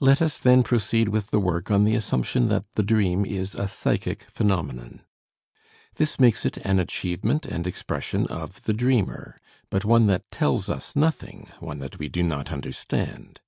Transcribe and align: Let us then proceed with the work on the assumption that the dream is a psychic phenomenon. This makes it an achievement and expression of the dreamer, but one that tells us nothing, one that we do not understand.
Let 0.00 0.20
us 0.20 0.40
then 0.40 0.64
proceed 0.64 1.10
with 1.10 1.28
the 1.30 1.38
work 1.38 1.70
on 1.70 1.84
the 1.84 1.94
assumption 1.94 2.48
that 2.48 2.64
the 2.74 2.82
dream 2.82 3.24
is 3.24 3.54
a 3.54 3.68
psychic 3.68 4.24
phenomenon. 4.24 5.02
This 5.94 6.18
makes 6.18 6.44
it 6.44 6.56
an 6.66 6.80
achievement 6.80 7.46
and 7.46 7.64
expression 7.64 8.26
of 8.26 8.64
the 8.64 8.74
dreamer, 8.74 9.38
but 9.70 9.84
one 9.84 10.08
that 10.08 10.28
tells 10.32 10.68
us 10.68 10.96
nothing, 10.96 11.46
one 11.60 11.76
that 11.76 12.00
we 12.00 12.08
do 12.08 12.24
not 12.24 12.50
understand. 12.50 13.40